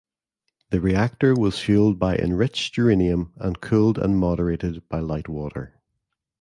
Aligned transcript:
The 0.71 0.81
reactor 0.81 1.35
was 1.35 1.59
fueled 1.59 1.99
by 1.99 2.15
enriched 2.15 2.75
uranium 2.75 3.33
and 3.37 3.61
cooled 3.61 3.99
and 3.99 4.17
moderated 4.17 4.89
by 4.89 4.97
light 4.99 5.29
water. 5.29 5.79